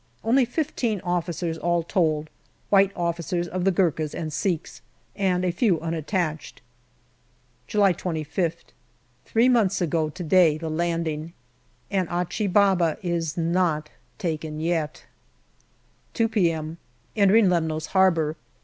[0.23, 2.31] Only fifteen officers all told
[2.71, 4.81] white officers of the Gurkhas and Sikhs,
[5.15, 6.59] and a few unattached.
[7.67, 8.55] July 25th.
[9.25, 11.33] Three months ago to day the landing,
[11.91, 15.05] and Achi Baba is not taken yet.
[16.15, 16.77] JULY 171 2 p.m.
[17.15, 18.35] Entering Lemnos Harbour.